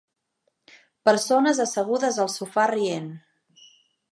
[1.09, 3.13] Persones assegudes al sofà rient.